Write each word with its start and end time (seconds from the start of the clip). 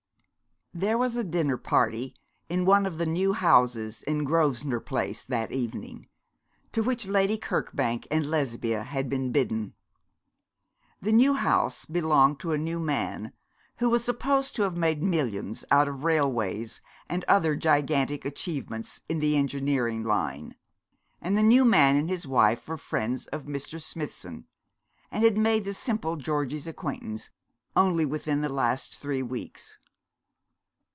There 0.73 0.97
was 0.97 1.17
a 1.17 1.23
dinner 1.25 1.57
party 1.57 2.15
in 2.47 2.63
one 2.63 2.85
of 2.85 2.97
the 2.97 3.05
new 3.05 3.33
houses 3.33 4.03
in 4.03 4.23
Grosvenor 4.23 4.79
Place 4.79 5.21
that 5.25 5.51
evening, 5.51 6.07
to 6.71 6.81
which 6.81 7.07
Lady 7.07 7.37
Kirkbank 7.37 8.07
and 8.09 8.25
Lesbia 8.25 8.83
had 8.83 9.09
been 9.09 9.33
bidden. 9.33 9.73
The 11.01 11.11
new 11.11 11.33
house 11.33 11.83
belonged 11.83 12.39
to 12.39 12.53
a 12.53 12.57
new 12.57 12.79
man, 12.79 13.33
who 13.79 13.89
was 13.89 14.05
supposed 14.05 14.55
to 14.55 14.61
have 14.61 14.77
made 14.77 15.03
millions 15.03 15.65
out 15.71 15.89
of 15.89 16.05
railways, 16.05 16.79
and 17.09 17.25
other 17.25 17.57
gigantic 17.57 18.23
achievements 18.23 19.01
in 19.09 19.19
the 19.19 19.35
engineering 19.35 20.05
line; 20.05 20.55
and 21.19 21.37
the 21.37 21.43
new 21.43 21.65
man 21.65 21.97
and 21.97 22.09
his 22.09 22.25
wife 22.25 22.65
were 22.65 22.77
friends 22.77 23.25
of 23.27 23.43
Mr. 23.43 23.79
Smithson, 23.81 24.45
and 25.11 25.25
had 25.25 25.37
made 25.37 25.65
the 25.65 25.73
simple 25.73 26.15
Georgie's 26.15 26.65
acquaintance 26.65 27.29
only 27.75 28.05
within 28.05 28.39
the 28.39 28.47
last 28.47 28.95
three 28.97 29.21
weeks. 29.21 29.77